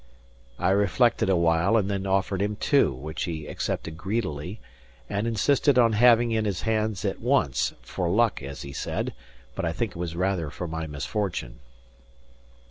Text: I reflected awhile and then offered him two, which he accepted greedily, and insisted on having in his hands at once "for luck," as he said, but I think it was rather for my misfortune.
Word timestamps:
I 0.57 0.71
reflected 0.71 1.29
awhile 1.29 1.77
and 1.77 1.87
then 1.87 2.07
offered 2.07 2.41
him 2.41 2.55
two, 2.55 2.91
which 2.91 3.25
he 3.25 3.45
accepted 3.45 3.99
greedily, 3.99 4.59
and 5.07 5.27
insisted 5.27 5.77
on 5.77 5.93
having 5.93 6.31
in 6.31 6.45
his 6.45 6.63
hands 6.63 7.05
at 7.05 7.21
once 7.21 7.75
"for 7.83 8.09
luck," 8.09 8.41
as 8.41 8.63
he 8.63 8.73
said, 8.73 9.13
but 9.53 9.63
I 9.63 9.71
think 9.71 9.91
it 9.91 9.97
was 9.97 10.15
rather 10.15 10.49
for 10.49 10.67
my 10.67 10.87
misfortune. 10.87 11.59